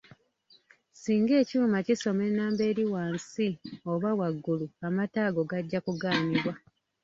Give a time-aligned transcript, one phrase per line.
[0.93, 3.47] Singa ekyuma kisoma ennamba eri wansi
[3.91, 6.53] oba waggulu amata ago gajja kugaanibwa.